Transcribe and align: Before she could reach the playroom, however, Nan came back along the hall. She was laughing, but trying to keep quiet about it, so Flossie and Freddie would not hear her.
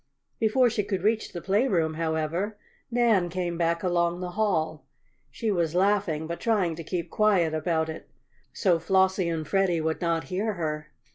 Before 0.39 0.67
she 0.67 0.83
could 0.83 1.03
reach 1.03 1.31
the 1.31 1.43
playroom, 1.43 1.93
however, 1.93 2.57
Nan 2.89 3.29
came 3.29 3.55
back 3.55 3.83
along 3.83 4.19
the 4.19 4.31
hall. 4.31 4.83
She 5.29 5.51
was 5.51 5.75
laughing, 5.75 6.25
but 6.25 6.39
trying 6.39 6.73
to 6.77 6.83
keep 6.83 7.11
quiet 7.11 7.53
about 7.53 7.87
it, 7.87 8.09
so 8.51 8.79
Flossie 8.79 9.29
and 9.29 9.47
Freddie 9.47 9.79
would 9.79 10.01
not 10.01 10.23
hear 10.23 10.53
her. 10.53 10.87